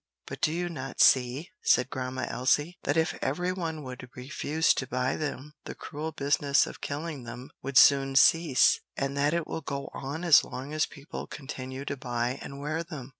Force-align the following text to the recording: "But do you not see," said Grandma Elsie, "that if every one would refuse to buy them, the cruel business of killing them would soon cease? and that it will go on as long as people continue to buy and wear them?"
"But 0.25 0.41
do 0.41 0.51
you 0.51 0.67
not 0.67 0.99
see," 0.99 1.51
said 1.61 1.91
Grandma 1.91 2.25
Elsie, 2.27 2.79
"that 2.85 2.97
if 2.97 3.13
every 3.21 3.53
one 3.53 3.83
would 3.83 4.09
refuse 4.15 4.73
to 4.73 4.87
buy 4.87 5.15
them, 5.15 5.53
the 5.65 5.75
cruel 5.75 6.11
business 6.11 6.65
of 6.65 6.81
killing 6.81 7.21
them 7.23 7.51
would 7.61 7.77
soon 7.77 8.15
cease? 8.15 8.79
and 8.97 9.15
that 9.15 9.35
it 9.35 9.45
will 9.45 9.61
go 9.61 9.91
on 9.93 10.23
as 10.23 10.43
long 10.43 10.73
as 10.73 10.87
people 10.87 11.27
continue 11.27 11.85
to 11.85 11.97
buy 11.97 12.39
and 12.41 12.59
wear 12.59 12.83
them?" 12.83 13.09